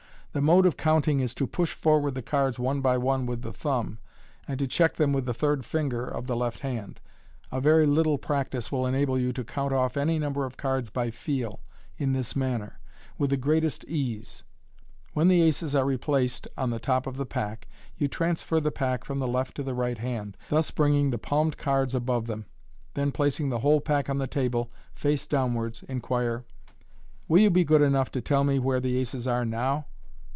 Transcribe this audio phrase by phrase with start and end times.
[0.33, 3.51] The mode of counting is to push forward the cards one by one with the
[3.51, 3.99] thumb,
[4.47, 7.01] and to check them with the third finger, of the left hand.
[7.51, 11.11] A very little practice will enable you to count off any number of cards by
[11.11, 11.59] feel,
[11.97, 12.79] in this manner,
[13.17, 14.45] with the greatest ease
[15.11, 19.03] When the aces are replaced on the top of the pack, you transfer the pack
[19.03, 22.45] from the left to the right hand, thus bringing the palmed cards above them,
[22.93, 26.73] then placing the whole pack on the table, face down wards, inquire, •*
[27.27, 29.87] Will you be good enough to tell me where the aces are now?"